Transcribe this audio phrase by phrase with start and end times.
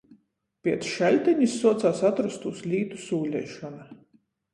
[0.67, 3.87] Piec šaļtenis suocās atrostūs lītu sūleišona.